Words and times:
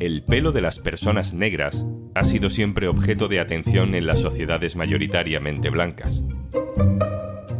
El 0.00 0.22
pelo 0.22 0.52
de 0.52 0.60
las 0.60 0.78
personas 0.78 1.34
negras 1.34 1.84
ha 2.14 2.24
sido 2.24 2.50
siempre 2.50 2.88
objeto 2.88 3.28
de 3.28 3.40
atención 3.40 3.94
en 3.94 4.06
las 4.06 4.20
sociedades 4.20 4.76
mayoritariamente 4.76 5.70
blancas. 5.70 6.22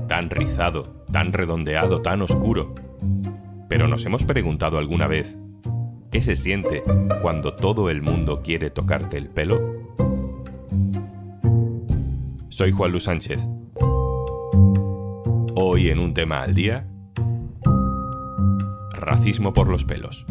Tan 0.07 0.31
rizado, 0.31 1.05
tan 1.13 1.33
redondeado, 1.33 2.01
tan 2.01 2.23
oscuro. 2.23 2.75
Pero 3.69 3.89
nos 3.89 4.07
hemos 4.07 4.25
preguntado 4.25 4.79
alguna 4.79 5.07
vez, 5.07 5.37
¿qué 6.11 6.21
se 6.21 6.37
siente 6.37 6.83
cuando 7.23 7.55
todo 7.55 7.91
el 7.91 8.03
mundo 8.03 8.41
quiere 8.43 8.71
tocarte 8.71 9.19
el 9.19 9.29
pelo? 9.29 9.79
Soy 12.49 12.73
Juan 12.73 12.93
Luis 12.93 13.05
Sánchez. 13.05 13.39
Hoy 15.55 15.91
en 15.91 15.99
un 15.99 16.15
tema 16.15 16.43
al 16.43 16.55
día, 16.55 16.89
racismo 18.93 19.53
por 19.53 19.69
los 19.69 19.85
pelos. 19.85 20.25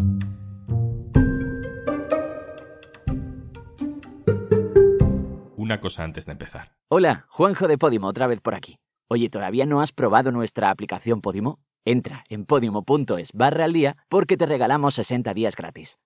Una 5.67 5.81
cosa 5.81 6.05
antes 6.05 6.25
de 6.25 6.31
empezar. 6.31 6.77
Hola, 6.87 7.25
Juanjo 7.27 7.67
de 7.67 7.77
Podimo, 7.77 8.07
otra 8.07 8.25
vez 8.25 8.39
por 8.39 8.55
aquí. 8.55 8.79
Oye, 9.09 9.29
¿todavía 9.29 9.65
no 9.65 9.81
has 9.81 9.91
probado 9.91 10.31
nuestra 10.31 10.69
aplicación 10.69 11.19
Podimo? 11.19 11.59
Entra 11.83 12.23
en 12.29 12.45
podimo.es 12.45 13.33
barra 13.33 13.65
al 13.65 13.73
día 13.73 13.97
porque 14.07 14.37
te 14.37 14.45
regalamos 14.45 14.93
60 14.93 15.33
días 15.33 15.57
gratis. 15.57 15.97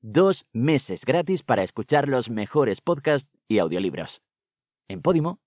Dos 0.00 0.46
meses 0.54 1.04
gratis 1.04 1.42
para 1.42 1.62
escuchar 1.62 2.08
los 2.08 2.30
mejores 2.30 2.80
podcasts 2.80 3.30
y 3.48 3.58
audiolibros. 3.58 4.22
En 4.88 5.02
Podimo 5.02 5.40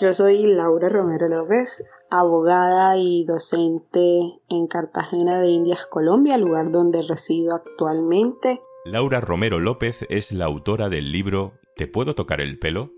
Yo 0.00 0.14
soy 0.14 0.46
Laura 0.46 0.88
Romero 0.88 1.28
López, 1.28 1.80
abogada 2.10 2.96
y 2.96 3.24
docente 3.24 4.32
en 4.48 4.66
Cartagena 4.66 5.38
de 5.38 5.46
Indias, 5.46 5.86
Colombia, 5.86 6.36
lugar 6.38 6.72
donde 6.72 7.04
resido 7.04 7.54
actualmente. 7.54 8.60
Laura 8.86 9.20
Romero 9.20 9.58
López 9.58 10.06
es 10.10 10.30
la 10.30 10.44
autora 10.44 10.88
del 10.88 11.10
libro 11.10 11.54
¿Te 11.74 11.88
puedo 11.88 12.14
tocar 12.14 12.40
el 12.40 12.56
pelo? 12.56 12.92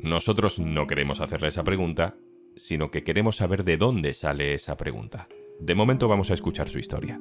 Nosotros 0.00 0.58
no 0.58 0.88
queremos 0.88 1.20
hacerle 1.20 1.46
esa 1.46 1.62
pregunta, 1.62 2.16
sino 2.56 2.90
que 2.90 3.04
queremos 3.04 3.36
saber 3.36 3.62
de 3.62 3.76
dónde 3.76 4.14
sale 4.14 4.54
esa 4.54 4.76
pregunta. 4.76 5.28
De 5.60 5.76
momento 5.76 6.08
vamos 6.08 6.32
a 6.32 6.34
escuchar 6.34 6.68
su 6.68 6.80
historia. 6.80 7.18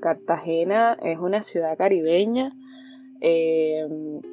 Cartagena 0.00 0.96
es 1.02 1.18
una 1.18 1.42
ciudad 1.42 1.76
caribeña, 1.76 2.52
eh, 3.20 3.84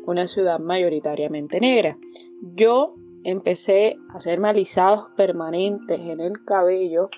una 0.05 0.27
ciudad 0.27 0.59
mayoritariamente 0.59 1.59
negra. 1.59 1.97
Yo 2.39 2.93
empecé 3.23 3.95
a 4.09 4.19
hacer 4.19 4.39
malizados 4.39 5.09
permanentes 5.17 6.01
en 6.01 6.19
el 6.19 6.45
cabello 6.45 7.09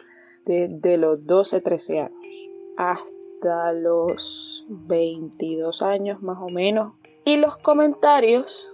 desde 0.45 0.95
los 0.95 1.25
12-13 1.25 2.05
años 2.05 2.25
hasta 2.77 3.14
los 3.73 4.65
22 4.69 5.81
años 5.81 6.21
más 6.21 6.37
o 6.39 6.49
menos. 6.49 6.93
Y 7.23 7.37
los 7.37 7.57
comentarios 7.57 8.71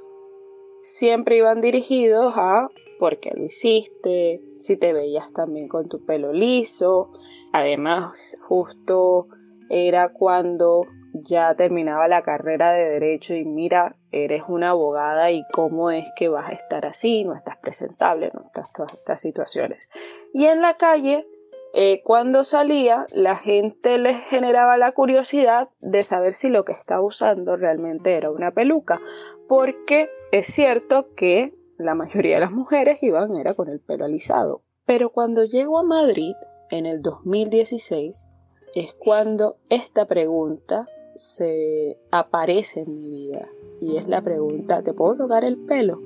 siempre 0.81 1.37
iban 1.37 1.61
dirigidos 1.61 2.33
a 2.35 2.69
por 2.99 3.19
qué 3.19 3.31
lo 3.35 3.45
hiciste, 3.45 4.41
si 4.57 4.77
te 4.77 4.93
veías 4.93 5.33
también 5.33 5.67
con 5.67 5.89
tu 5.89 6.05
pelo 6.05 6.33
liso. 6.33 7.11
Además, 7.51 8.37
justo 8.47 9.27
era 9.69 10.09
cuando 10.09 10.85
ya 11.13 11.55
terminaba 11.55 12.07
la 12.07 12.21
carrera 12.21 12.73
de 12.73 12.89
derecho 12.89 13.33
y 13.35 13.43
mira, 13.45 13.95
eres 14.11 14.43
una 14.47 14.69
abogada 14.69 15.31
y 15.31 15.43
cómo 15.51 15.91
es 15.91 16.09
que 16.15 16.29
vas 16.29 16.49
a 16.49 16.53
estar 16.53 16.85
así, 16.85 17.23
no 17.23 17.35
estás 17.35 17.57
presentable, 17.57 18.31
no 18.33 18.45
estás 18.45 18.71
todas 18.71 18.93
estas 18.93 19.21
situaciones. 19.21 19.89
Y 20.33 20.45
en 20.45 20.61
la 20.61 20.77
calle, 20.77 21.27
eh, 21.73 22.01
cuando 22.03 22.43
salía, 22.43 23.07
la 23.11 23.37
gente 23.37 23.97
les 23.97 24.17
generaba 24.25 24.77
la 24.77 24.91
curiosidad 24.91 25.69
de 25.79 26.03
saber 26.03 26.33
si 26.33 26.49
lo 26.49 26.65
que 26.65 26.73
estaba 26.73 27.01
usando 27.01 27.55
realmente 27.55 28.15
era 28.15 28.29
una 28.29 28.51
peluca, 28.51 28.99
porque 29.47 30.09
es 30.31 30.47
cierto 30.47 31.13
que 31.15 31.53
la 31.77 31.95
mayoría 31.95 32.35
de 32.35 32.41
las 32.41 32.51
mujeres 32.51 33.01
iban 33.01 33.35
era 33.35 33.53
con 33.53 33.69
el 33.69 33.79
pelo 33.79 34.05
alisado, 34.05 34.63
pero 34.85 35.11
cuando 35.11 35.45
llego 35.45 35.79
a 35.79 35.83
Madrid 35.83 36.35
en 36.69 36.85
el 36.85 37.01
2016 37.01 38.27
es 38.75 38.93
cuando 38.93 39.57
esta 39.69 40.05
pregunta 40.05 40.87
se 41.15 41.97
aparece 42.11 42.81
en 42.81 42.95
mi 42.95 43.09
vida 43.09 43.47
y 43.79 43.97
es 43.97 44.07
la 44.07 44.21
pregunta, 44.21 44.81
¿te 44.83 44.93
puedo 44.93 45.15
tocar 45.15 45.43
el 45.43 45.57
pelo? 45.57 46.01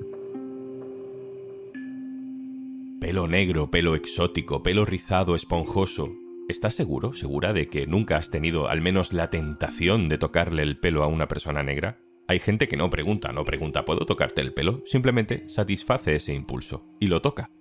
Pelo 3.06 3.28
negro, 3.28 3.70
pelo 3.70 3.94
exótico, 3.94 4.64
pelo 4.64 4.84
rizado, 4.84 5.36
esponjoso. 5.36 6.08
¿Estás 6.48 6.74
seguro, 6.74 7.12
segura 7.12 7.52
de 7.52 7.68
que 7.68 7.86
nunca 7.86 8.16
has 8.16 8.32
tenido 8.32 8.66
al 8.66 8.80
menos 8.80 9.12
la 9.12 9.30
tentación 9.30 10.08
de 10.08 10.18
tocarle 10.18 10.64
el 10.64 10.80
pelo 10.80 11.04
a 11.04 11.06
una 11.06 11.28
persona 11.28 11.62
negra? 11.62 12.00
Hay 12.26 12.40
gente 12.40 12.66
que 12.66 12.76
no 12.76 12.90
pregunta, 12.90 13.30
no 13.30 13.44
pregunta, 13.44 13.84
¿puedo 13.84 14.06
tocarte 14.06 14.40
el 14.40 14.52
pelo? 14.52 14.82
Simplemente 14.86 15.48
satisface 15.48 16.16
ese 16.16 16.34
impulso 16.34 16.82
y 16.98 17.06
lo 17.06 17.22
toca. 17.22 17.52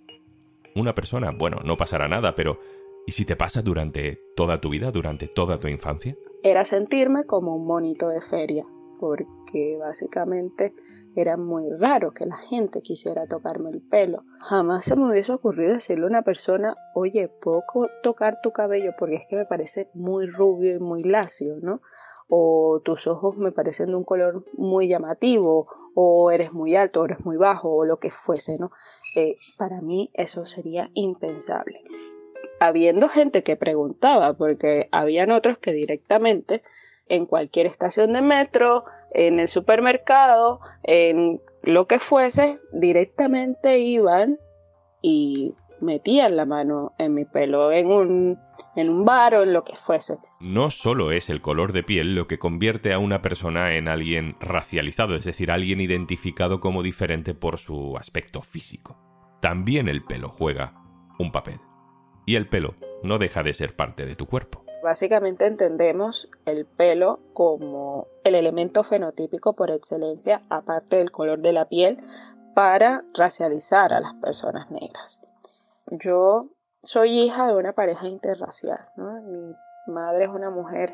Una 0.73 0.95
persona, 0.95 1.29
bueno, 1.29 1.59
no 1.63 1.77
pasará 1.77 2.07
nada, 2.07 2.33
pero 2.33 2.59
¿y 3.05 3.11
si 3.11 3.23
te 3.23 3.35
pasa 3.35 3.61
durante 3.61 4.19
toda 4.35 4.59
tu 4.59 4.69
vida, 4.69 4.89
durante 4.89 5.27
toda 5.27 5.59
tu 5.59 5.67
infancia? 5.67 6.17
Era 6.41 6.65
sentirme 6.65 7.25
como 7.25 7.55
un 7.55 7.67
monito 7.67 8.09
de 8.09 8.21
feria, 8.21 8.65
porque 8.99 9.77
básicamente 9.79 10.73
era 11.15 11.37
muy 11.37 11.69
raro 11.69 12.13
que 12.13 12.25
la 12.25 12.37
gente 12.37 12.81
quisiera 12.81 13.27
tocarme 13.27 13.69
el 13.69 13.81
pelo. 13.81 14.23
Jamás 14.39 14.85
se 14.85 14.95
me 14.95 15.07
hubiese 15.07 15.31
ocurrido 15.31 15.73
decirle 15.73 16.05
a 16.05 16.09
una 16.09 16.21
persona, 16.21 16.75
oye, 16.93 17.27
¿puedo 17.27 17.63
tocar 18.03 18.41
tu 18.41 18.51
cabello? 18.51 18.93
Porque 18.97 19.15
es 19.15 19.25
que 19.27 19.35
me 19.35 19.45
parece 19.45 19.89
muy 19.93 20.27
rubio 20.27 20.75
y 20.75 20.79
muy 20.79 21.03
lacio, 21.03 21.57
¿no? 21.61 21.81
O 22.27 22.81
tus 22.83 23.07
ojos 23.07 23.37
me 23.37 23.51
parecen 23.51 23.87
de 23.87 23.95
un 23.95 24.03
color 24.03 24.45
muy 24.57 24.87
llamativo, 24.87 25.67
o 25.95 26.31
eres 26.31 26.51
muy 26.51 26.75
alto, 26.75 27.01
o 27.01 27.05
eres 27.05 27.23
muy 27.23 27.37
bajo, 27.37 27.69
o 27.69 27.85
lo 27.85 27.99
que 27.99 28.11
fuese, 28.11 28.55
¿no? 28.59 28.71
Eh, 29.15 29.37
para 29.57 29.81
mí 29.81 30.11
eso 30.13 30.45
sería 30.45 30.89
impensable. 30.93 31.83
Habiendo 32.59 33.09
gente 33.09 33.43
que 33.43 33.55
preguntaba, 33.55 34.33
porque 34.33 34.89
habían 34.91 35.31
otros 35.31 35.57
que 35.57 35.71
directamente 35.71 36.61
en 37.07 37.25
cualquier 37.25 37.67
estación 37.67 38.13
de 38.13 38.21
metro, 38.21 38.85
en 39.15 39.39
el 39.39 39.47
supermercado, 39.47 40.59
en 40.83 41.41
lo 41.63 41.87
que 41.87 41.99
fuese, 41.99 42.59
directamente 42.73 43.79
iban 43.79 44.37
y 45.01 45.55
metían 45.81 46.35
la 46.35 46.45
mano 46.45 46.93
en 46.97 47.13
mi 47.13 47.25
pelo, 47.25 47.71
en 47.71 47.87
un, 47.87 48.39
en 48.75 48.89
un 48.89 49.05
bar 49.05 49.35
o 49.35 49.43
en 49.43 49.53
lo 49.53 49.63
que 49.63 49.75
fuese. 49.75 50.17
No 50.41 50.69
solo 50.69 51.11
es 51.11 51.29
el 51.29 51.41
color 51.41 51.71
de 51.71 51.83
piel 51.83 52.13
lo 52.13 52.27
que 52.27 52.39
convierte 52.39 52.93
a 52.93 52.99
una 52.99 53.21
persona 53.21 53.75
en 53.75 53.87
alguien 53.87 54.35
racializado, 54.39 55.15
es 55.15 55.23
decir, 55.23 55.49
alguien 55.49 55.79
identificado 55.79 56.59
como 56.59 56.83
diferente 56.83 57.33
por 57.33 57.57
su 57.57 57.97
aspecto 57.97 58.41
físico. 58.41 58.97
También 59.41 59.87
el 59.87 60.03
pelo 60.03 60.29
juega 60.29 60.73
un 61.19 61.31
papel. 61.31 61.59
Y 62.25 62.35
el 62.35 62.47
pelo 62.47 62.75
no 63.03 63.17
deja 63.17 63.43
de 63.43 63.53
ser 63.53 63.75
parte 63.75 64.05
de 64.05 64.15
tu 64.15 64.25
cuerpo. 64.25 64.64
Básicamente 64.85 65.47
entendemos 65.47 66.29
el 66.45 66.67
pelo 66.67 67.17
como 67.33 68.05
el 68.23 68.35
elemento 68.35 68.83
fenotípico 68.83 69.53
por 69.53 69.71
excelencia, 69.71 70.43
aparte 70.47 70.97
del 70.97 71.09
color 71.09 71.39
de 71.39 71.53
la 71.53 71.67
piel, 71.67 72.03
para 72.53 73.03
racializar 73.15 73.93
a 73.93 73.99
las 73.99 74.13
personas 74.13 74.69
negras. 74.69 75.19
Yo 75.87 76.49
soy 76.83 77.19
hija 77.19 77.47
de 77.47 77.55
una 77.55 77.73
pareja 77.73 78.05
interracial. 78.07 78.77
Mi 78.95 79.55
madre 79.87 80.25
es 80.25 80.29
una 80.29 80.51
mujer 80.51 80.93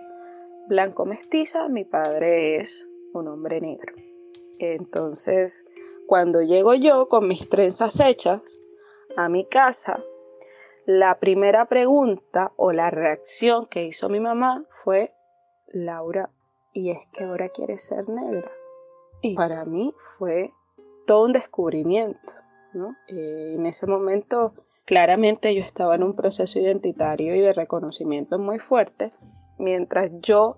blanco 0.70 1.06
mestiza, 1.06 1.68
mi 1.68 1.84
padre 1.84 2.62
es 2.62 2.88
un 3.14 3.28
hombre 3.28 3.60
negro. 3.60 3.94
Entonces, 4.60 5.66
cuando 6.08 6.42
llego 6.42 6.76
yo 6.76 7.10
con 7.10 7.28
mis 7.28 7.50
trenzas 7.50 8.00
hechas 8.00 8.42
a 9.18 9.28
mi 9.28 9.46
casa, 9.46 10.02
la 11.00 11.20
primera 11.20 11.66
pregunta 11.66 12.52
o 12.58 12.74
la 12.74 12.92
reacción 12.92 13.66
que 13.66 13.86
hizo 13.86 14.10
mi 14.10 14.20
mamá 14.20 14.66
fue, 14.70 15.14
Laura, 15.68 16.30
¿y 16.74 16.92
es 16.92 17.08
que 17.14 17.24
ahora 17.24 17.48
quieres 17.48 17.86
ser 17.86 18.10
negra? 18.10 18.52
Y 19.22 19.36
para 19.36 19.64
mí 19.64 19.94
fue 20.18 20.52
todo 21.08 21.24
un 21.24 21.32
descubrimiento. 21.32 22.34
¿no? 22.74 22.98
Eh, 23.08 23.54
en 23.56 23.66
ese 23.68 23.88
momento, 23.88 24.54
claramente 24.86 25.56
yo 25.56 25.64
estaba 25.64 25.96
en 25.96 26.04
un 26.04 26.14
proceso 26.14 26.60
identitario 26.60 27.36
y 27.36 27.40
de 27.40 27.54
reconocimiento 27.54 28.38
muy 28.38 28.60
fuerte. 28.60 29.14
Mientras 29.58 30.12
yo 30.20 30.58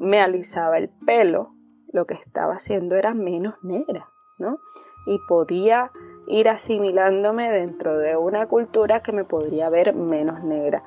me 0.00 0.20
alisaba 0.20 0.76
el 0.76 0.90
pelo, 0.90 1.54
lo 1.92 2.06
que 2.06 2.14
estaba 2.14 2.56
haciendo 2.56 2.96
era 2.96 3.14
menos 3.14 3.54
negra, 3.62 4.10
¿no? 4.38 4.58
Y 5.06 5.18
podía 5.28 5.92
ir 6.28 6.48
asimilándome 6.48 7.50
dentro 7.50 7.98
de 7.98 8.16
una 8.16 8.46
cultura 8.46 9.02
que 9.02 9.12
me 9.12 9.24
podría 9.24 9.70
ver 9.70 9.94
menos 9.94 10.42
negra. 10.44 10.82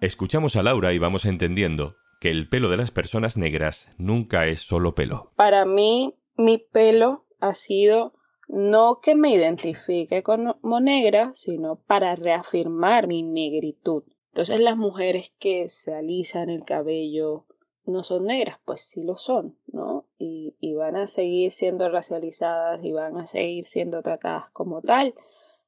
Escuchamos 0.00 0.56
a 0.56 0.62
Laura 0.62 0.92
y 0.92 0.98
vamos 0.98 1.24
entendiendo 1.24 1.96
que 2.20 2.30
el 2.30 2.48
pelo 2.48 2.68
de 2.70 2.76
las 2.76 2.90
personas 2.90 3.36
negras 3.36 3.88
nunca 3.98 4.46
es 4.46 4.60
solo 4.60 4.94
pelo. 4.94 5.30
Para 5.36 5.64
mí, 5.64 6.14
mi 6.36 6.58
pelo 6.58 7.24
ha 7.40 7.54
sido 7.54 8.14
no 8.48 9.00
que 9.00 9.14
me 9.14 9.30
identifique 9.30 10.22
como 10.22 10.80
negra, 10.80 11.32
sino 11.34 11.76
para 11.76 12.14
reafirmar 12.14 13.06
mi 13.06 13.22
negritud. 13.22 14.04
Entonces 14.28 14.60
las 14.60 14.76
mujeres 14.76 15.32
que 15.38 15.68
se 15.68 15.94
alisan 15.94 16.50
el 16.50 16.64
cabello 16.64 17.46
no 17.84 18.02
son 18.02 18.26
negras, 18.26 18.58
pues 18.64 18.82
sí 18.82 19.02
lo 19.02 19.16
son, 19.16 19.56
¿no? 19.66 20.05
Y, 20.18 20.74
van 20.74 20.96
a 20.96 21.06
seguir 21.06 21.52
siendo 21.52 21.88
racializadas 21.88 22.84
y 22.84 22.92
van 22.92 23.16
a 23.16 23.26
seguir 23.26 23.64
siendo 23.64 24.02
tratadas 24.02 24.50
como 24.50 24.82
tal. 24.82 25.14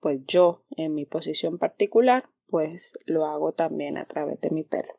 Pues 0.00 0.21
yo, 0.27 0.62
en 0.77 0.95
mi 0.95 1.06
posición 1.06 1.59
particular, 1.59 2.29
pues 2.49 2.93
lo 3.06 3.27
hago 3.27 3.53
también 3.53 3.97
a 3.97 4.05
través 4.05 4.41
de 4.41 4.50
mi 4.50 4.65
pelo. 4.65 4.93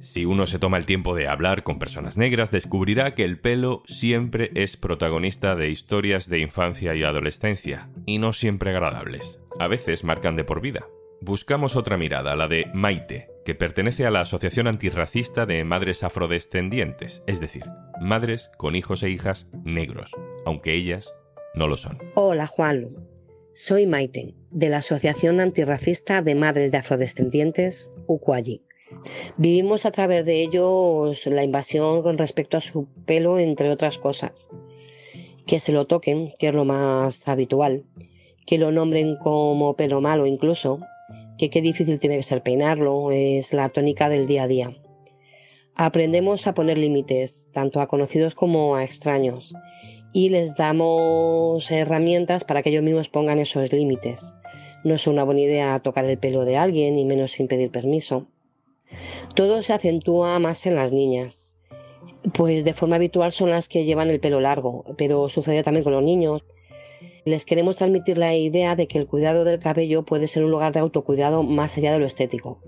Si 0.00 0.24
uno 0.24 0.46
se 0.46 0.58
toma 0.58 0.76
el 0.76 0.86
tiempo 0.86 1.14
de 1.14 1.28
hablar 1.28 1.62
con 1.62 1.78
personas 1.78 2.16
negras, 2.16 2.50
descubrirá 2.50 3.14
que 3.14 3.24
el 3.24 3.40
pelo 3.40 3.82
siempre 3.86 4.50
es 4.54 4.76
protagonista 4.76 5.56
de 5.56 5.70
historias 5.70 6.28
de 6.28 6.38
infancia 6.38 6.94
y 6.94 7.02
adolescencia, 7.02 7.90
y 8.06 8.18
no 8.18 8.32
siempre 8.32 8.70
agradables. 8.70 9.40
A 9.58 9.68
veces 9.68 10.04
marcan 10.04 10.36
de 10.36 10.44
por 10.44 10.60
vida. 10.60 10.86
Buscamos 11.20 11.76
otra 11.76 11.96
mirada, 11.96 12.36
la 12.36 12.46
de 12.46 12.66
Maite, 12.74 13.30
que 13.44 13.54
pertenece 13.54 14.06
a 14.06 14.10
la 14.10 14.20
Asociación 14.20 14.66
Antirracista 14.66 15.46
de 15.46 15.64
Madres 15.64 16.02
Afrodescendientes, 16.04 17.22
es 17.26 17.40
decir, 17.40 17.64
madres 18.00 18.50
con 18.58 18.76
hijos 18.76 19.02
e 19.02 19.10
hijas 19.10 19.46
negros, 19.64 20.12
aunque 20.44 20.74
ellas 20.74 21.14
no 21.54 21.68
lo 21.68 21.76
son. 21.76 21.98
Hola 22.14 22.46
Juan, 22.46 22.94
soy 23.54 23.86
Maite, 23.86 24.34
de 24.50 24.68
la 24.68 24.78
Asociación 24.78 25.40
Antirracista 25.40 26.20
de 26.20 26.34
Madres 26.34 26.70
de 26.70 26.78
Afrodescendientes, 26.78 27.88
UCUAYI. 28.06 28.62
Vivimos 29.36 29.86
a 29.86 29.90
través 29.90 30.24
de 30.24 30.42
ellos 30.42 31.26
la 31.26 31.42
invasión 31.42 32.02
con 32.02 32.18
respecto 32.18 32.56
a 32.56 32.60
su 32.60 32.86
pelo, 33.06 33.38
entre 33.38 33.70
otras 33.70 33.98
cosas. 33.98 34.48
Que 35.46 35.60
se 35.60 35.72
lo 35.72 35.86
toquen, 35.86 36.32
que 36.38 36.48
es 36.48 36.54
lo 36.54 36.64
más 36.64 37.26
habitual. 37.28 37.84
Que 38.46 38.58
lo 38.58 38.70
nombren 38.70 39.16
como 39.16 39.74
pelo 39.74 40.00
malo 40.00 40.26
incluso. 40.26 40.80
Que 41.38 41.50
qué 41.50 41.60
difícil 41.60 41.98
tiene 41.98 42.16
que 42.16 42.22
ser 42.22 42.42
peinarlo, 42.42 43.10
es 43.10 43.52
la 43.52 43.68
tónica 43.68 44.08
del 44.08 44.26
día 44.26 44.44
a 44.44 44.48
día. 44.48 44.76
Aprendemos 45.74 46.46
a 46.46 46.54
poner 46.54 46.78
límites, 46.78 47.48
tanto 47.52 47.80
a 47.80 47.86
conocidos 47.86 48.34
como 48.34 48.76
a 48.76 48.84
extraños, 48.84 49.52
y 50.12 50.30
les 50.30 50.54
damos 50.54 51.70
herramientas 51.70 52.44
para 52.44 52.62
que 52.62 52.70
ellos 52.70 52.82
mismos 52.82 53.10
pongan 53.10 53.38
esos 53.38 53.70
límites. 53.72 54.34
No 54.84 54.94
es 54.94 55.06
una 55.06 55.24
buena 55.24 55.42
idea 55.42 55.78
tocar 55.80 56.06
el 56.06 56.18
pelo 56.18 56.44
de 56.46 56.56
alguien, 56.56 56.98
y 56.98 57.04
menos 57.04 57.32
sin 57.32 57.48
pedir 57.48 57.70
permiso. 57.70 58.28
Todo 59.34 59.62
se 59.62 59.74
acentúa 59.74 60.38
más 60.38 60.64
en 60.64 60.76
las 60.76 60.92
niñas, 60.92 61.46
pues 62.32 62.64
de 62.64 62.74
forma 62.74 62.96
habitual 62.96 63.32
son 63.32 63.50
las 63.50 63.68
que 63.68 63.84
llevan 63.84 64.08
el 64.08 64.20
pelo 64.20 64.40
largo, 64.40 64.84
pero 64.96 65.28
sucede 65.28 65.62
también 65.62 65.84
con 65.84 65.92
los 65.92 66.02
niños. 66.02 66.42
Les 67.26 67.44
queremos 67.44 67.74
transmitir 67.74 68.18
la 68.18 68.36
idea 68.36 68.76
de 68.76 68.86
que 68.86 68.98
el 68.98 69.08
cuidado 69.08 69.42
del 69.42 69.58
cabello 69.58 70.04
puede 70.04 70.28
ser 70.28 70.44
un 70.44 70.52
lugar 70.52 70.72
de 70.72 70.78
autocuidado 70.78 71.42
más 71.42 71.76
allá 71.76 71.92
de 71.92 71.98
lo 71.98 72.06
estético, 72.06 72.60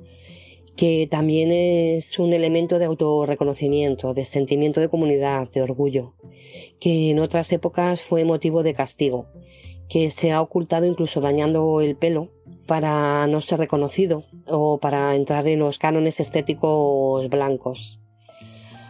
que 0.75 1.07
también 1.09 1.53
es 1.53 2.19
un 2.19 2.33
elemento 2.33 2.81
de 2.81 2.87
autorreconocimiento, 2.87 4.15
de 4.15 4.25
sentimiento 4.25 4.81
de 4.81 4.89
comunidad, 4.89 5.49
de 5.53 5.63
orgullo, 5.63 6.15
que 6.81 7.11
en 7.11 7.21
otras 7.21 7.53
épocas 7.53 8.03
fue 8.03 8.25
motivo 8.25 8.65
de 8.65 8.75
castigo, 8.75 9.27
que 9.89 10.11
se 10.11 10.33
ha 10.33 10.43
ocultado 10.43 10.87
incluso 10.87 11.21
dañando 11.21 11.81
el 11.81 11.95
pelo 11.95 12.33
para 12.67 13.29
no 13.29 13.41
ser 13.41 13.61
reconocido 13.61 14.25
o 14.49 14.79
para 14.79 15.15
entrar 15.15 15.47
en 15.47 15.61
los 15.61 15.79
cánones 15.79 16.19
estéticos 16.19 17.29
blancos. 17.29 18.01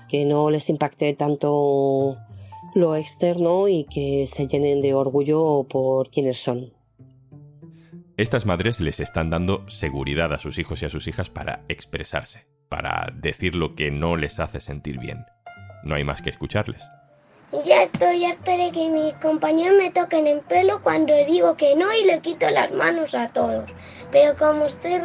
Que 0.08 0.24
no 0.24 0.48
les 0.48 0.70
impacte 0.70 1.12
tanto 1.12 2.16
lo 2.74 2.96
externo 2.96 3.68
y 3.68 3.84
que 3.84 4.26
se 4.26 4.46
llenen 4.46 4.82
de 4.82 4.94
orgullo 4.94 5.64
por 5.68 6.10
quienes 6.10 6.38
son. 6.38 6.72
Estas 8.16 8.46
madres 8.46 8.80
les 8.80 8.98
están 9.00 9.30
dando 9.30 9.68
seguridad 9.70 10.32
a 10.32 10.38
sus 10.38 10.58
hijos 10.58 10.82
y 10.82 10.86
a 10.86 10.90
sus 10.90 11.06
hijas 11.06 11.30
para 11.30 11.62
expresarse, 11.68 12.46
para 12.68 13.12
decir 13.14 13.54
lo 13.54 13.76
que 13.76 13.90
no 13.90 14.16
les 14.16 14.40
hace 14.40 14.58
sentir 14.60 14.98
bien. 14.98 15.24
No 15.84 15.94
hay 15.94 16.04
más 16.04 16.20
que 16.20 16.30
escucharles. 16.30 16.84
Ya 17.64 17.84
estoy 17.84 18.26
harta 18.26 18.58
de 18.58 18.70
que 18.72 18.90
mis 18.90 19.14
compañeros 19.14 19.78
me 19.78 19.90
toquen 19.90 20.26
en 20.26 20.40
pelo 20.40 20.82
cuando 20.82 21.14
digo 21.24 21.56
que 21.56 21.74
no 21.76 21.86
y 21.94 22.04
le 22.04 22.20
quito 22.20 22.50
las 22.50 22.70
manos 22.72 23.14
a 23.14 23.28
todos. 23.28 23.70
Pero 24.12 24.36
como 24.36 24.66
estoy 24.66 25.00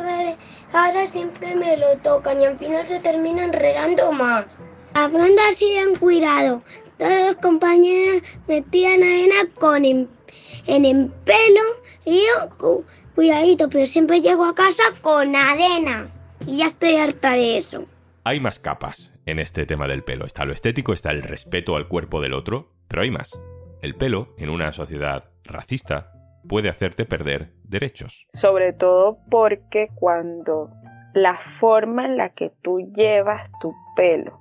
ahora 0.73 1.07
siempre 1.07 1.55
me 1.55 1.77
lo 1.77 1.95
tocan 1.99 2.41
y 2.41 2.45
al 2.45 2.57
final 2.57 2.85
se 2.85 2.99
terminan 2.99 3.53
enredando 3.53 4.11
más. 4.11 4.45
Hablando 4.93 5.41
así 5.49 5.73
de 5.73 5.97
cuidado, 5.97 6.63
todos 6.97 7.27
los 7.27 7.37
compañeros 7.37 8.21
metían 8.47 9.03
arena 9.03 9.35
con 9.59 9.85
en, 9.85 10.09
en 10.67 10.85
el 10.85 11.07
pelo 11.25 11.61
y 12.05 12.21
yo 12.21 12.83
cuidadito, 13.15 13.69
pero 13.69 13.85
siempre 13.85 14.21
llego 14.21 14.45
a 14.45 14.55
casa 14.55 14.83
con 15.01 15.35
arena. 15.35 16.09
Y 16.45 16.57
ya 16.57 16.65
estoy 16.65 16.95
harta 16.95 17.31
de 17.31 17.57
eso. 17.57 17.85
Hay 18.25 18.39
más 18.39 18.59
capas 18.59 19.13
en 19.25 19.39
este 19.39 19.65
tema 19.65 19.87
del 19.87 20.03
pelo. 20.03 20.25
Está 20.25 20.45
lo 20.45 20.53
estético, 20.53 20.93
está 20.93 21.11
el 21.11 21.23
respeto 21.23 21.75
al 21.75 21.87
cuerpo 21.87 22.21
del 22.21 22.33
otro, 22.33 22.71
pero 22.87 23.03
hay 23.03 23.11
más. 23.11 23.31
El 23.81 23.95
pelo, 23.95 24.33
en 24.37 24.49
una 24.49 24.71
sociedad 24.73 25.25
racista, 25.43 26.11
puede 26.47 26.69
hacerte 26.69 27.05
perder 27.05 27.53
derechos. 27.63 28.25
Sobre 28.33 28.73
todo 28.73 29.19
porque 29.29 29.89
cuando 29.95 30.69
la 31.13 31.37
forma 31.37 32.05
en 32.05 32.17
la 32.17 32.29
que 32.29 32.49
tú 32.61 32.91
llevas 32.93 33.49
tu 33.61 33.73
pelo 33.95 34.39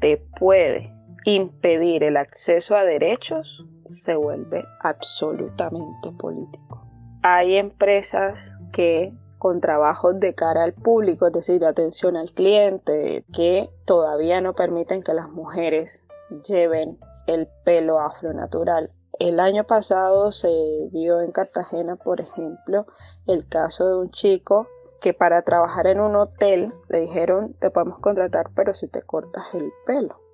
te 0.00 0.16
puede 0.16 0.92
impedir 1.34 2.04
el 2.04 2.16
acceso 2.16 2.74
a 2.74 2.84
derechos, 2.84 3.66
se 3.90 4.16
vuelve 4.16 4.64
absolutamente 4.80 6.10
político. 6.18 6.86
Hay 7.22 7.56
empresas 7.56 8.52
que 8.72 9.12
con 9.36 9.60
trabajos 9.60 10.18
de 10.18 10.34
cara 10.34 10.64
al 10.64 10.72
público, 10.72 11.26
es 11.26 11.32
decir, 11.32 11.60
de 11.60 11.66
atención 11.66 12.16
al 12.16 12.30
cliente, 12.32 13.24
que 13.32 13.68
todavía 13.84 14.40
no 14.40 14.54
permiten 14.54 15.02
que 15.02 15.14
las 15.14 15.28
mujeres 15.28 16.02
lleven 16.46 16.98
el 17.26 17.48
pelo 17.64 18.00
afro 18.00 18.32
natural. 18.32 18.90
El 19.18 19.38
año 19.38 19.64
pasado 19.64 20.32
se 20.32 20.48
vio 20.92 21.20
en 21.20 21.32
Cartagena, 21.32 21.96
por 21.96 22.20
ejemplo, 22.20 22.86
el 23.26 23.46
caso 23.48 23.86
de 23.86 23.96
un 23.96 24.10
chico 24.10 24.66
que 25.00 25.12
para 25.12 25.42
trabajar 25.42 25.86
en 25.88 26.00
un 26.00 26.16
hotel 26.16 26.72
le 26.88 27.00
dijeron 27.00 27.54
te 27.60 27.70
podemos 27.70 27.98
contratar 28.00 28.50
pero 28.56 28.74
si 28.74 28.88
te 28.88 29.02
cortas 29.02 29.44
el 29.54 29.70
pelo. 29.86 30.27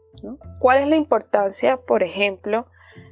¿Cuál 0.61 0.83
es 0.83 0.89
la 0.89 0.97
importancia, 0.97 1.79
por 1.79 2.03
ejemplo, 2.03 2.67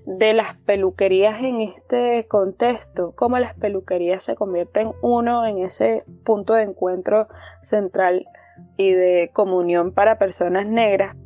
de 0.06 0.32
las 0.32 0.56
peluquerías 0.58 1.42
en 1.42 1.60
este 1.60 2.26
contexto, 2.28 3.14
cómo 3.14 3.38
las 3.38 3.54
peluquerías 3.54 4.24
se 4.24 4.34
convierten 4.34 4.92
uno 5.00 5.46
en 5.46 5.58
ese 5.58 6.04
punto 6.24 6.54
de 6.54 6.62
encuentro 6.62 7.28
central 7.62 8.26
y 8.76 8.92
de 8.92 9.30
comunión 9.32 9.92
para 9.92 10.18
personas 10.18 10.66
negras. 10.66 11.16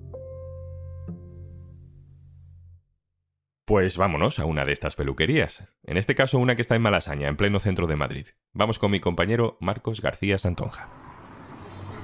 Pues 3.65 3.97
vámonos 3.97 4.39
a 4.39 4.45
una 4.45 4.65
de 4.65 4.73
estas 4.73 4.95
peluquerías. 4.95 5.67
En 5.83 5.97
este 5.97 6.15
caso, 6.15 6.39
una 6.39 6.55
que 6.55 6.63
está 6.63 6.77
en 6.77 6.83
Malasaña, 6.83 7.29
en 7.29 7.37
pleno 7.37 7.59
centro 7.59 7.89
de 7.89 7.97
Madrid. 7.97 8.27
Vamos 8.53 8.79
con 8.79 8.93
mi 8.93 9.01
compañero 9.01 9.57
Marcos 9.61 10.01
García 10.01 10.39
Santonja. 10.39 11.16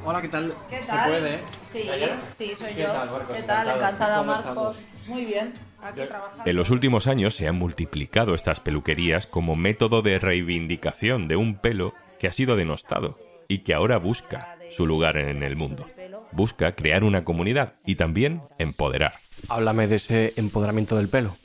Hola, 0.05 0.21
¿qué 0.21 0.29
tal? 0.29 0.55
¿Qué 0.69 0.81
tal? 0.87 1.05
¿Se 1.05 1.11
puede? 1.11 1.39
Sí, 1.73 1.91
sí, 2.37 2.55
soy 2.59 2.75
¿Qué 2.75 2.83
yo. 2.83 2.89
tal, 2.89 3.11
Marcos? 3.11 3.37
¿Qué 3.37 3.43
tal? 3.45 3.69
Encantada, 3.69 4.17
¿Cómo 4.19 4.33
Marcos. 4.33 4.77
estamos? 4.77 4.77
Muy 5.09 5.25
bien. 5.25 5.53
Aquí 5.81 6.01
trabajando. 6.09 6.43
En 6.45 6.57
los 6.57 6.71
últimos 6.71 7.07
años 7.07 7.35
se 7.35 7.47
han 7.49 7.57
multiplicado 7.57 8.35
estas 8.35 8.61
peluquerías 8.61 9.27
como 9.27 9.55
método 9.57 10.03
de 10.03 10.19
reivindicación 10.19 11.29
de 11.29 11.37
un 11.37 11.57
pelo 11.57 11.93
que 12.19 12.27
ha 12.27 12.33
sido 12.33 12.57
denostado 12.57 13.19
y 13.49 13.59
que 13.61 13.75
ahora 13.75 13.99
busca 13.99 14.57
su 14.71 14.87
lugar 14.87 15.17
en 15.17 15.43
el 15.43 15.57
mundo. 15.57 15.87
Busca 16.33 16.73
crear 16.73 17.05
una 17.05 17.25
comunidad 17.25 17.75
y 17.85 17.97
también 17.97 18.43
empoderar. 18.59 19.15
Háblame 19.49 19.87
de 19.87 19.97
ese 19.97 20.33
empoderamiento 20.37 20.97
del 20.97 21.09
pelo. 21.09 21.37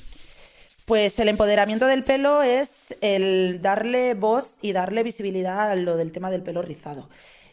Pues 0.85 1.19
el 1.19 1.27
empoderamiento 1.27 1.85
del 1.85 2.03
pelo 2.03 2.41
es 2.43 2.95
el 3.01 3.61
darle 3.61 4.13
voz 4.13 4.49
y 4.61 4.71
darle 4.71 5.03
visibilidad 5.03 5.69
a 5.71 5.75
lo 5.75 5.97
del 5.97 6.13
tema 6.13 6.31
del 6.31 6.43
pelo 6.43 6.61
rizado. 6.61 7.09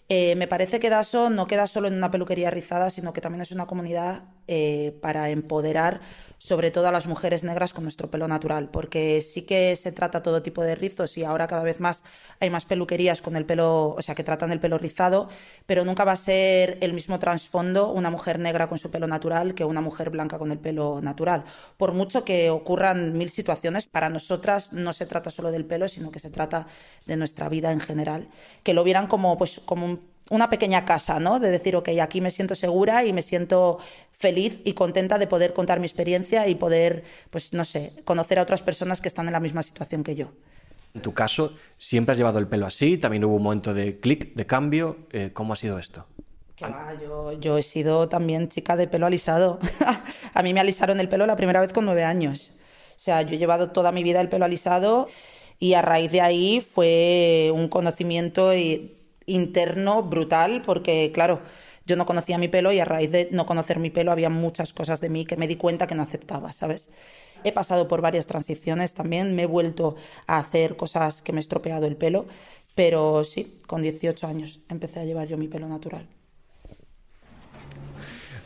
Eh, 0.09 0.37
me 0.37 0.49
parece 0.49 0.81
que 0.81 0.91
Daso 0.91 1.31
no 1.31 1.47
queda 1.47 1.67
solo 1.67 1.89
en 1.89 1.95
una 1.95 2.11
peluquería 2.11 2.51
rizada, 2.51 2.91
sino 2.91 3.13
que 3.13 3.21
también 3.21 3.43
es 3.43 3.53
una 3.53 3.67
comunidad 3.67 4.25
eh, 4.47 4.97
para 5.01 5.31
empoderar 5.31 6.01
sobre 6.45 6.71
todo 6.71 6.89
a 6.89 6.93
las 6.93 7.07
mujeres 7.07 7.43
negras 7.43 7.73
con 7.73 7.85
nuestro 7.85 8.11
pelo 8.11 8.29
natural, 8.29 8.69
porque 8.71 9.23
sí 9.23 9.43
que 9.47 9.75
se 9.77 9.93
trata 9.93 10.23
todo 10.23 10.43
tipo 10.43 10.63
de 10.63 10.75
rizos 10.75 11.17
y 11.17 11.25
ahora 11.25 11.47
cada 11.47 11.63
vez 11.63 11.81
más 11.81 12.05
hay 12.39 12.51
más 12.51 12.67
peluquerías 12.67 13.23
con 13.23 13.37
el 13.37 13.47
pelo, 13.47 13.95
o 13.97 14.03
sea, 14.03 14.15
que 14.15 14.25
tratan 14.25 14.53
el 14.53 14.61
pelo 14.61 14.77
rizado, 14.77 15.31
pero 15.65 15.87
nunca 15.87 16.05
va 16.05 16.13
a 16.13 16.17
ser 16.17 16.77
el 16.83 16.93
mismo 16.93 17.19
trasfondo 17.19 17.91
una 17.91 18.11
mujer 18.11 18.39
negra 18.39 18.69
con 18.69 18.77
su 18.77 18.91
pelo 18.91 19.07
natural 19.07 19.55
que 19.55 19.65
una 19.65 19.81
mujer 19.81 20.11
blanca 20.11 20.39
con 20.39 20.53
el 20.53 20.59
pelo 20.59 21.01
natural. 21.01 21.45
Por 21.79 21.93
mucho 21.93 22.25
que 22.25 22.51
ocurran 22.51 23.15
mil 23.17 23.31
situaciones, 23.31 23.87
para 23.87 24.11
nosotras 24.11 24.75
no 24.75 24.93
se 24.93 25.07
trata 25.07 25.31
solo 25.31 25.51
del 25.51 25.65
pelo, 25.65 25.89
sino 25.89 26.11
que 26.11 26.19
se 26.19 26.29
trata 26.29 26.67
de 27.07 27.17
nuestra 27.17 27.49
vida 27.49 27.73
en 27.73 27.81
general, 27.81 28.29
que 28.63 28.75
lo 28.75 28.85
vieran 28.85 29.07
como 29.07 29.39
pues 29.39 29.63
como 29.65 29.87
un 29.87 30.15
una 30.31 30.49
pequeña 30.49 30.85
casa, 30.85 31.21
¿no? 31.21 31.39
De 31.39 31.51
decir, 31.51 31.77
ok, 31.77 31.91
aquí 32.01 32.21
me 32.21 32.31
siento 32.31 32.55
segura 32.55 33.05
y 33.05 33.13
me 33.13 33.23
siento 33.23 33.79
feliz 34.19 34.61
y 34.65 34.73
contenta 34.75 35.19
de 35.19 35.27
poder 35.27 35.53
contar 35.53 35.81
mi 35.81 35.87
experiencia 35.87 36.49
y 36.49 36.55
poder, 36.55 37.05
pues 37.31 37.53
no 37.53 37.65
sé, 37.65 37.93
conocer 38.05 38.39
a 38.39 38.43
otras 38.43 38.63
personas 38.63 39.01
que 39.01 39.09
están 39.09 39.27
en 39.27 39.33
la 39.33 39.41
misma 39.41 39.63
situación 39.63 40.05
que 40.05 40.15
yo. 40.15 40.33
En 40.95 41.03
tu 41.03 41.13
caso, 41.13 41.53
siempre 41.77 42.13
has 42.13 42.19
llevado 42.19 42.39
el 42.39 42.47
pelo 42.47 42.67
así, 42.67 42.99
también 42.99 43.25
hubo 43.25 43.35
un 43.35 43.43
momento 43.43 43.75
de 43.75 43.99
clic, 43.99 44.35
de 44.35 44.47
cambio. 44.47 44.97
Eh, 45.11 45.31
¿Cómo 45.33 45.53
ha 45.53 45.57
sido 45.57 45.79
esto? 45.79 46.07
yo, 47.03 47.33
yo 47.33 47.59
he 47.59 47.63
sido 47.63 48.09
también 48.09 48.49
chica 48.49 48.77
de 48.77 48.87
pelo 48.87 49.07
alisado. 49.07 49.59
a 50.35 50.43
mí 50.43 50.55
me 50.55 50.61
alisaron 50.61 51.01
el 51.01 51.09
pelo 51.09 51.27
la 51.27 51.37
primera 51.37 51.61
vez 51.61 51.73
con 51.73 51.85
nueve 51.85 52.05
años. 52.05 52.53
O 52.97 53.01
sea, 53.01 53.23
yo 53.23 53.35
he 53.35 53.39
llevado 53.39 53.71
toda 53.71 53.93
mi 53.93 54.03
vida 54.03 54.21
el 54.21 54.29
pelo 54.29 54.45
alisado 54.45 55.09
y 55.59 55.75
a 55.75 55.83
raíz 55.83 56.13
de 56.13 56.21
ahí 56.21 56.61
fue 56.61 57.51
un 57.53 57.69
conocimiento 57.69 58.53
interno 59.27 60.03
brutal 60.03 60.63
porque, 60.63 61.11
claro, 61.13 61.41
yo 61.87 61.97
no 61.97 62.07
conocía 62.07 62.39
mi 62.39 62.49
pelo 62.49 62.73
y 62.73 62.81
a 62.81 62.85
raíz 62.85 63.11
de 63.11 63.29
no 63.31 63.47
conocer 63.47 63.79
mi 63.79 63.91
pelo 63.91 64.13
había 64.13 64.31
muchas 64.31 64.73
cosas 64.73 65.01
de 65.01 65.09
mí 65.09 65.27
que 65.27 65.37
me 65.37 65.47
di 65.47 65.57
cuenta 65.57 65.87
que 65.87 65.95
no 65.95 66.03
aceptaba, 66.03 66.53
¿sabes? 66.53 66.89
He 67.45 67.53
pasado 67.53 67.89
por 67.89 68.01
varias 68.01 68.27
transiciones 68.27 68.95
también, 68.95 69.35
me 69.37 69.43
he 69.43 69.47
vuelto 69.47 69.97
a 70.27 70.39
hacer 70.39 70.77
cosas 70.77 71.21
que 71.21 71.33
me 71.33 71.39
he 71.39 71.41
estropeado 71.41 71.87
el 71.87 71.97
pelo, 71.97 72.27
pero 72.75 73.23
sí, 73.25 73.59
con 73.67 73.83
18 73.83 74.27
años 74.27 74.61
empecé 74.69 75.01
a 75.01 75.05
llevar 75.05 75.29
yo 75.29 75.37
mi 75.37 75.49
pelo 75.49 75.69
natural. 75.69 76.07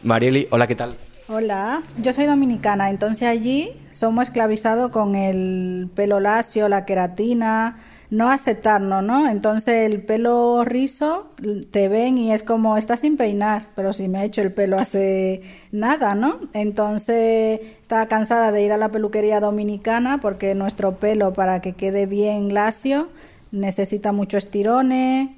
Marieli, 0.02 0.48
hola, 0.50 0.66
¿qué 0.66 0.74
tal? 0.74 0.96
Hola, 1.28 1.82
yo 2.00 2.12
soy 2.12 2.24
dominicana, 2.24 2.88
entonces 2.90 3.28
allí 3.28 3.72
somos 3.92 4.24
esclavizados 4.24 4.90
con 4.90 5.14
el 5.14 5.90
pelo 5.94 6.20
lacio, 6.20 6.68
la 6.68 6.86
queratina, 6.86 7.78
no 8.10 8.30
aceptarnos, 8.30 9.02
¿no? 9.02 9.28
Entonces 9.28 9.90
el 9.90 10.02
pelo 10.02 10.64
rizo 10.64 11.30
te 11.70 11.88
ven 11.88 12.16
y 12.16 12.32
es 12.32 12.42
como, 12.42 12.78
está 12.78 12.96
sin 12.96 13.16
peinar, 13.16 13.66
pero 13.76 13.92
si 13.92 14.08
me 14.08 14.18
ha 14.18 14.24
hecho 14.24 14.40
el 14.40 14.52
pelo 14.52 14.78
hace 14.78 15.42
nada, 15.72 16.14
¿no? 16.14 16.40
Entonces 16.54 17.60
estaba 17.82 18.06
cansada 18.06 18.50
de 18.50 18.62
ir 18.62 18.72
a 18.72 18.78
la 18.78 18.88
peluquería 18.90 19.40
dominicana 19.40 20.18
porque 20.22 20.54
nuestro 20.54 20.96
pelo 20.96 21.34
para 21.34 21.60
que 21.60 21.74
quede 21.74 22.06
bien 22.06 22.54
lacio 22.54 23.08
necesita 23.50 24.12
muchos 24.12 24.46
estirones 24.46 25.30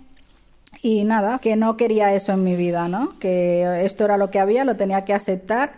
y 0.83 1.05
nada, 1.05 1.41
que 1.41 1.57
no 1.57 1.77
quería 1.77 2.15
eso 2.15 2.33
en 2.33 2.45
mi 2.45 2.55
vida, 2.55 2.89
¿no? 2.89 3.19
Que 3.19 3.85
esto 3.85 4.05
era 4.05 4.17
lo 4.17 4.31
que 4.31 4.39
había, 4.39 4.65
lo 4.65 4.77
tenía 4.77 5.05
que 5.05 5.12
aceptar, 5.12 5.73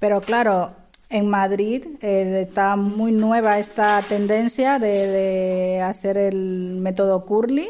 pero 0.00 0.20
claro, 0.20 0.72
en 1.12 1.28
Madrid 1.28 1.84
eh, 2.00 2.46
está 2.48 2.74
muy 2.74 3.12
nueva 3.12 3.58
esta 3.58 4.00
tendencia 4.02 4.78
de, 4.78 5.80
hacer 5.84 6.16
el 6.16 6.78
método 6.80 7.26
curly 7.26 7.68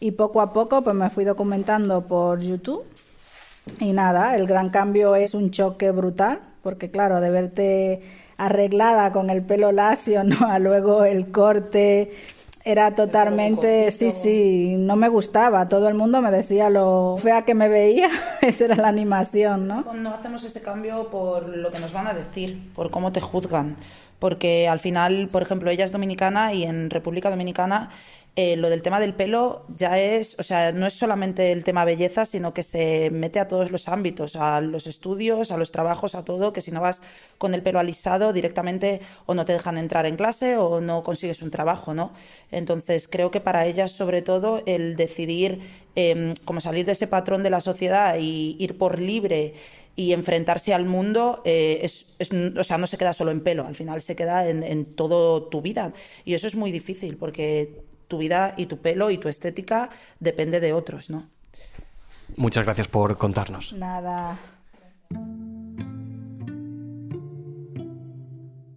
y 0.00 0.10
poco 0.10 0.40
a 0.40 0.52
poco 0.52 0.82
pues 0.82 0.96
me 0.96 1.08
fui 1.08 1.24
documentando 1.24 2.06
por 2.06 2.40
YouTube 2.40 2.84
y 3.78 3.92
nada, 3.92 4.34
el 4.34 4.46
gran 4.46 4.70
cambio 4.70 5.14
es 5.14 5.34
un 5.34 5.52
choque 5.52 5.92
brutal 5.92 6.40
porque 6.62 6.90
claro, 6.90 7.20
de 7.20 7.30
verte 7.30 8.02
arreglada 8.36 9.12
con 9.12 9.30
el 9.30 9.42
pelo 9.42 9.70
lacio, 9.70 10.24
¿no? 10.24 10.48
A 10.48 10.58
luego 10.58 11.04
el 11.04 11.30
corte 11.30 12.12
era 12.66 12.96
totalmente, 12.96 13.92
sí, 13.92 14.10
sí, 14.10 14.74
no 14.76 14.96
me 14.96 15.08
gustaba. 15.08 15.68
Todo 15.68 15.86
el 15.88 15.94
mundo 15.94 16.20
me 16.20 16.32
decía 16.32 16.68
lo 16.68 17.16
fea 17.16 17.42
que 17.42 17.54
me 17.54 17.68
veía. 17.68 18.10
Esa 18.42 18.64
era 18.64 18.74
la 18.74 18.88
animación, 18.88 19.68
¿no? 19.68 19.84
No 19.94 20.10
hacemos 20.10 20.42
ese 20.42 20.60
cambio 20.60 21.08
por 21.08 21.48
lo 21.48 21.70
que 21.70 21.78
nos 21.78 21.92
van 21.92 22.08
a 22.08 22.12
decir, 22.12 22.72
por 22.74 22.90
cómo 22.90 23.12
te 23.12 23.20
juzgan. 23.20 23.76
Porque 24.18 24.66
al 24.66 24.80
final, 24.80 25.28
por 25.30 25.42
ejemplo, 25.42 25.70
ella 25.70 25.84
es 25.84 25.92
dominicana 25.92 26.54
y 26.54 26.64
en 26.64 26.90
República 26.90 27.30
Dominicana 27.30 27.90
eh, 28.38 28.56
lo 28.56 28.68
del 28.68 28.82
tema 28.82 29.00
del 29.00 29.14
pelo 29.14 29.64
ya 29.74 29.98
es, 29.98 30.36
o 30.38 30.42
sea, 30.42 30.70
no 30.72 30.86
es 30.86 30.92
solamente 30.92 31.52
el 31.52 31.64
tema 31.64 31.86
belleza, 31.86 32.26
sino 32.26 32.52
que 32.52 32.62
se 32.62 33.08
mete 33.10 33.40
a 33.40 33.48
todos 33.48 33.70
los 33.70 33.88
ámbitos, 33.88 34.36
a 34.36 34.60
los 34.60 34.86
estudios, 34.86 35.50
a 35.50 35.56
los 35.56 35.72
trabajos, 35.72 36.14
a 36.14 36.22
todo, 36.22 36.52
que 36.52 36.60
si 36.60 36.70
no 36.70 36.82
vas 36.82 37.02
con 37.38 37.54
el 37.54 37.62
pelo 37.62 37.78
alisado 37.78 38.34
directamente 38.34 39.00
o 39.24 39.34
no 39.34 39.46
te 39.46 39.54
dejan 39.54 39.78
entrar 39.78 40.04
en 40.04 40.16
clase 40.16 40.58
o 40.58 40.82
no 40.82 41.02
consigues 41.02 41.40
un 41.40 41.50
trabajo, 41.50 41.94
¿no? 41.94 42.12
Entonces 42.50 43.08
creo 43.08 43.30
que 43.30 43.40
para 43.40 43.64
ellas 43.64 43.92
sobre 43.92 44.20
todo 44.20 44.62
el 44.66 44.96
decidir 44.96 45.60
eh, 45.96 46.34
como 46.44 46.60
salir 46.60 46.84
de 46.84 46.92
ese 46.92 47.06
patrón 47.06 47.42
de 47.42 47.48
la 47.48 47.62
sociedad 47.62 48.18
y 48.20 48.54
ir 48.58 48.76
por 48.76 49.00
libre 49.00 49.54
y 49.96 50.12
enfrentarse 50.12 50.74
al 50.74 50.84
mundo 50.84 51.40
eh, 51.46 51.80
es, 51.82 52.04
o 52.54 52.64
sea, 52.64 52.76
no 52.76 52.86
se 52.86 52.98
queda 52.98 53.14
solo 53.14 53.30
en 53.30 53.40
pelo, 53.40 53.66
al 53.66 53.74
final 53.74 54.02
se 54.02 54.14
queda 54.14 54.46
en, 54.46 54.62
en 54.62 54.84
toda 54.84 55.48
tu 55.48 55.62
vida. 55.62 55.94
Y 56.26 56.34
eso 56.34 56.46
es 56.46 56.54
muy 56.54 56.70
difícil 56.70 57.16
porque 57.16 57.95
tu 58.08 58.18
vida 58.18 58.54
y 58.56 58.66
tu 58.66 58.78
pelo 58.78 59.10
y 59.10 59.18
tu 59.18 59.28
estética 59.28 59.90
depende 60.20 60.60
de 60.60 60.72
otros, 60.72 61.10
¿no? 61.10 61.28
Muchas 62.36 62.64
gracias 62.64 62.88
por 62.88 63.16
contarnos. 63.16 63.72
Nada. 63.72 64.38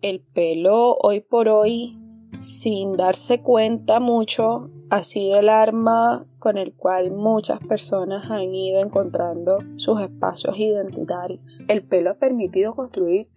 El 0.02 0.22
pelo 0.22 0.96
hoy 1.02 1.20
por 1.20 1.50
hoy, 1.50 1.98
sin 2.40 2.94
darse 2.94 3.42
cuenta 3.42 4.00
mucho, 4.00 4.70
ha 4.90 5.04
sido 5.04 5.40
el 5.40 5.50
arma 5.50 6.26
con 6.40 6.58
el 6.58 6.74
cual 6.74 7.12
muchas 7.12 7.60
personas 7.60 8.30
han 8.32 8.56
ido 8.56 8.82
encontrando 8.82 9.58
sus 9.76 10.02
espacios 10.02 10.58
identitarios. 10.58 11.42
El 11.68 11.84
pelo 11.84 12.12
ha 12.12 12.16
permitido 12.16 12.76
construir 12.76 13.28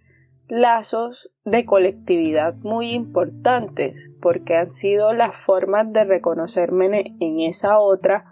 lazos 0.49 1.31
de 1.45 1.65
colectividad 1.65 2.55
muy 2.57 2.93
importantes 2.93 4.11
porque 4.21 4.57
han 4.57 4.71
sido 4.71 5.13
las 5.15 5.37
formas 5.37 5.93
de 5.93 6.05
reconocerme 6.05 7.17
en 7.21 7.41
esa 7.41 7.79
otra 7.79 8.25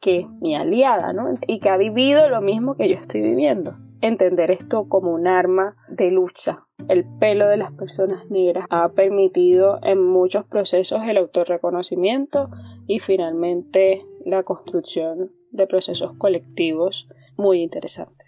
que 0.00 0.20
es 0.20 0.28
mi 0.40 0.54
aliada, 0.54 1.12
¿no? 1.12 1.38
Y 1.46 1.60
que 1.60 1.70
ha 1.70 1.76
vivido 1.76 2.28
lo 2.28 2.40
mismo 2.40 2.76
que 2.76 2.88
yo 2.88 2.96
estoy 2.96 3.20
viviendo. 3.20 3.76
Entender 4.00 4.50
esto 4.52 4.88
como 4.88 5.12
un 5.12 5.26
arma 5.26 5.76
de 5.88 6.12
lucha. 6.12 6.64
El 6.88 7.04
pelo 7.18 7.48
de 7.48 7.56
las 7.56 7.72
personas 7.72 8.30
negras 8.30 8.66
ha 8.70 8.90
permitido 8.90 9.80
en 9.82 10.02
muchos 10.04 10.44
procesos 10.44 11.02
el 11.02 11.16
autorreconocimiento 11.16 12.48
y 12.86 13.00
finalmente 13.00 14.06
la 14.24 14.44
construcción 14.44 15.32
de 15.50 15.66
procesos 15.66 16.12
colectivos 16.16 17.08
muy 17.36 17.62
interesantes. 17.62 18.27